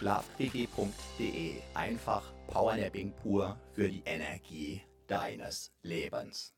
schlafpg.de. 0.00 1.60
Einfach 1.74 2.22
Powernapping 2.48 3.12
pur 3.22 3.56
für 3.74 3.88
die 3.88 4.02
Energie 4.06 4.80
deines 5.06 5.70
Lebens. 5.82 6.54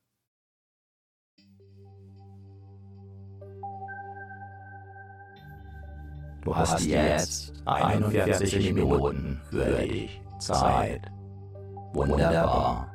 Du 6.45 6.57
hast 6.57 6.81
jetzt 6.85 7.53
41 7.67 8.73
Minuten 8.73 9.41
für 9.51 9.65
dich 9.65 10.21
Zeit. 10.39 11.03
Wunderbar. 11.93 12.93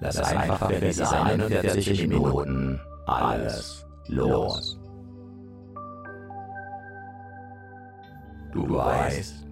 Lass 0.00 0.18
einfach 0.18 0.68
für 0.68 0.80
diese 0.80 1.08
41 1.10 2.08
Minuten 2.08 2.80
alles 3.06 3.86
los. 4.06 4.78
Du 8.52 8.68
weißt, 8.68 9.51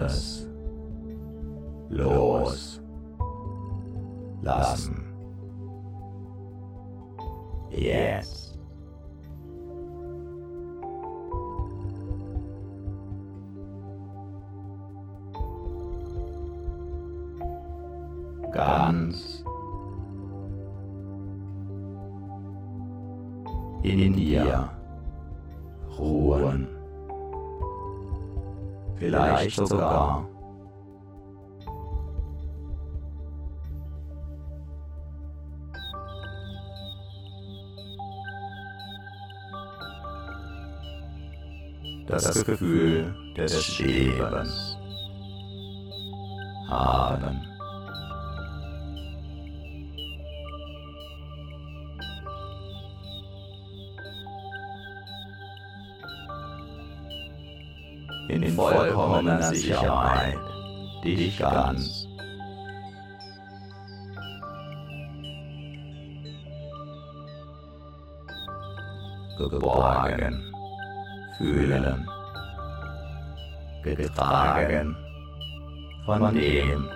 us. 0.00 0.39
Das 42.10 42.44
Gefühl 42.44 43.14
des 43.36 43.64
Schwebens 43.64 44.76
haben. 46.68 47.40
In 58.28 58.52
vollkommener 58.52 59.42
Sicherheit 59.42 60.38
dich 61.04 61.38
ganz 61.38 62.06
geborgen 69.38 70.49
fühlen, 71.40 72.06
getragen 73.82 74.94
von 76.04 76.34
dem, 76.34 76.86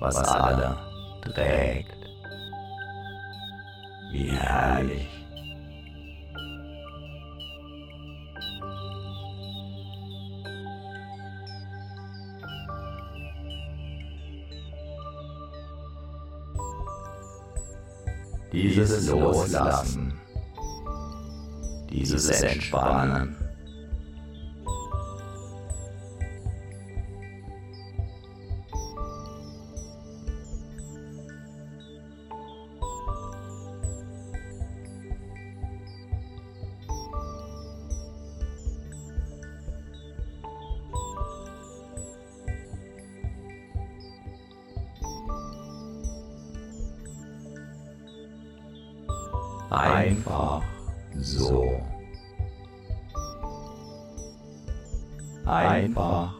was 0.00 0.16
alle 0.16 0.74
trägt. 1.20 2.00
Wie 4.10 4.30
herrlich. 4.30 5.21
Dieses 18.52 19.08
Loslassen, 19.08 20.12
dieses 21.90 22.28
Entspannen. 22.42 23.41
Einfach 49.72 50.62
so. 51.18 51.80
Einfach. 55.46 56.34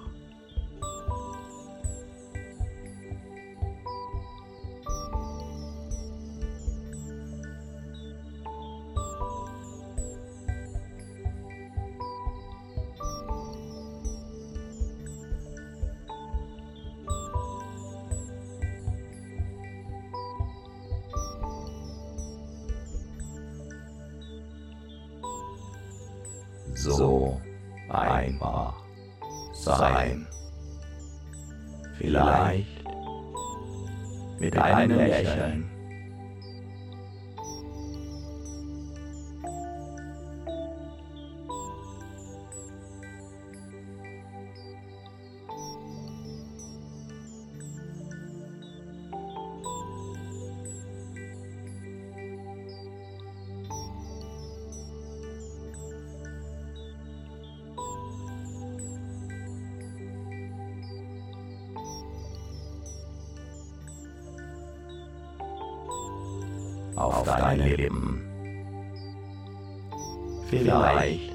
Auf 66.96 67.22
deine 67.24 67.74
Lippen. 67.74 68.22
Vielleicht 70.48 71.31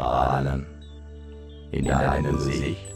Strahlen 0.00 0.66
in 1.72 1.84
deinem 1.84 2.36
Gesicht 2.36 2.94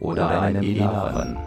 oder 0.00 0.42
einem 0.42 0.62
inneren 0.62 1.38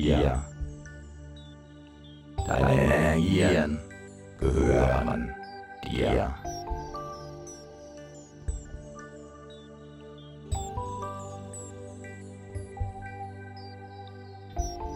dir. 0.00 0.44
Deine 2.46 2.82
Energien 2.82 3.78
gehören 4.38 5.34
dir. 5.84 6.34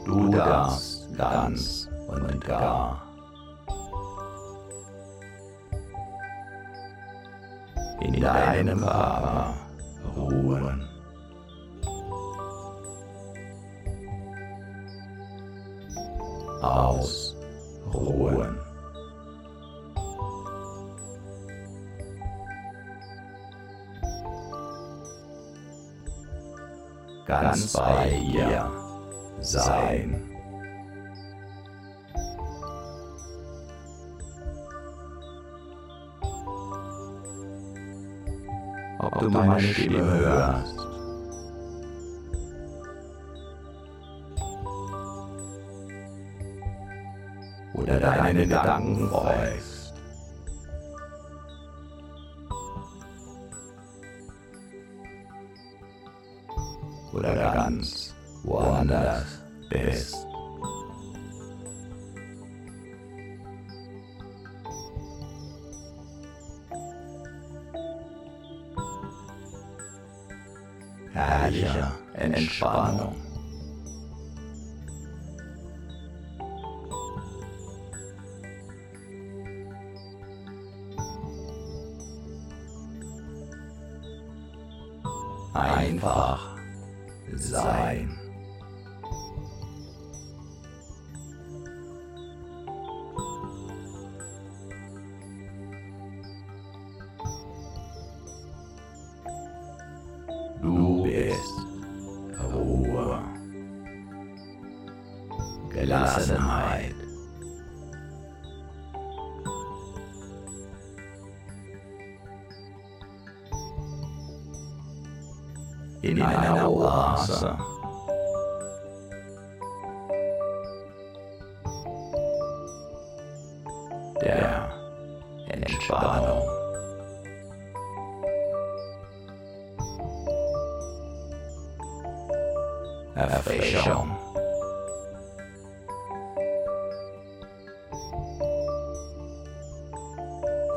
Du 0.06 0.28
darfst 0.28 0.93
Oder 57.14 57.32
ganz 57.32 58.12
woanders 58.42 59.24
bist. 59.70 60.16
Herrliche 71.12 71.92
Entspannung. 72.14 73.14
Einfach 85.52 86.53
sein. 87.40 88.13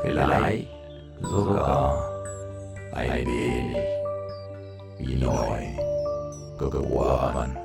Vielleicht 0.02 0.68
sogar 1.20 2.10
ein 2.92 3.26
wenig 3.26 3.76
wie 4.98 5.16
neu 5.16 5.66
geboren. 6.58 7.56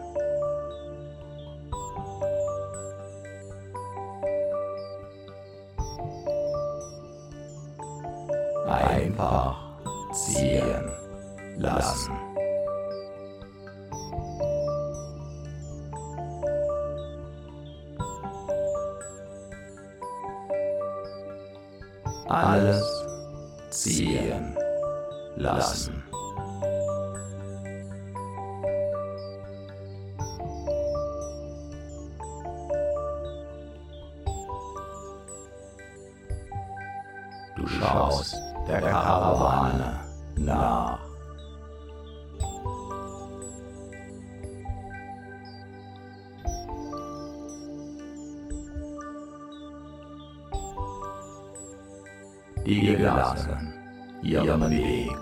Ihren 54.54 54.70
Weg 54.70 55.18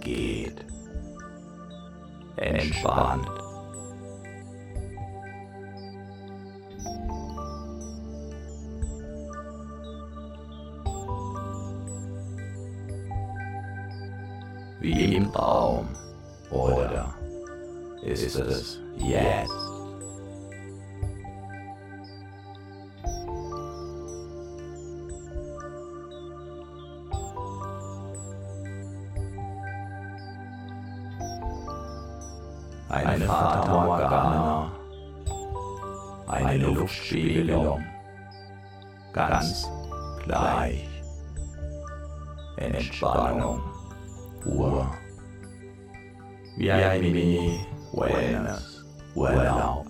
geht. 0.00 0.64
Entspannt. 2.36 3.28
Wie 14.80 15.16
im 15.16 15.32
Traum. 15.32 15.88
Oder 16.50 17.14
ist 18.02 18.36
es 18.36 18.80
jetzt? 18.96 19.77
Ganz 39.18 39.68
gleich. 40.24 40.86
Entspannung, 42.56 43.60
pur, 44.40 44.90
wie 46.56 46.70
ein 46.70 47.00
Mini-Wellness, 47.00 48.84
Urlaub. 49.14 49.86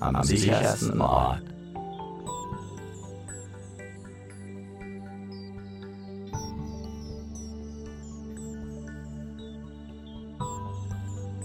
am 0.00 0.22
sichersten 0.22 1.00
Ort. 1.00 1.53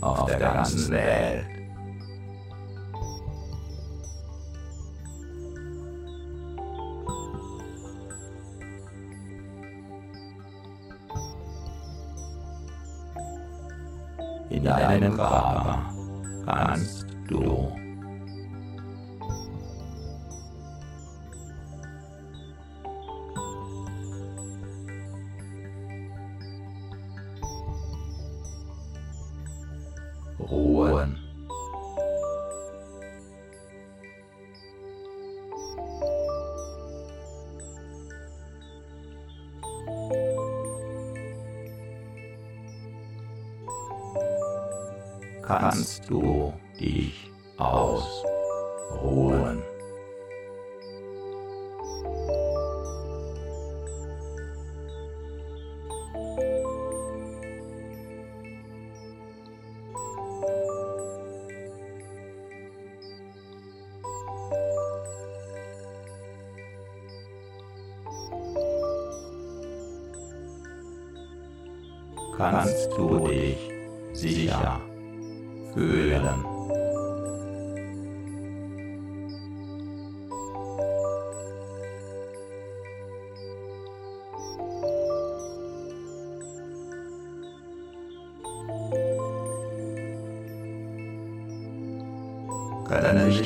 Auf 0.09 0.25
der 0.25 0.39
ganzen 0.39 0.91
Welt. 0.91 1.45
In 14.49 14.63
deinem 14.63 15.15
Körper 15.15 15.93
kannst 16.45 17.05
du 17.27 17.58
ruhen. 30.39 31.18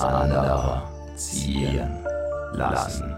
Andere 0.00 0.82
ziehen 1.14 2.04
lassen. 2.52 3.16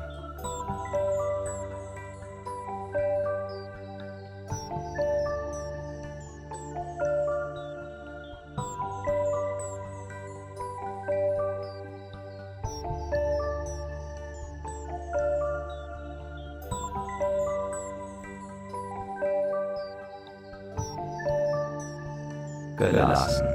Gelassen. 22.77 23.46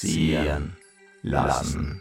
Ziehen 0.00 0.76
lassen. 1.22 2.00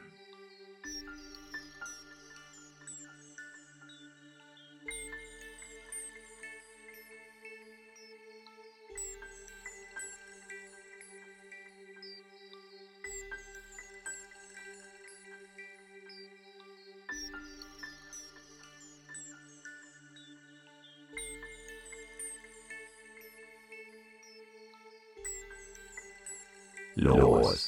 los 26.98 27.67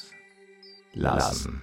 lassen. 1.00 1.62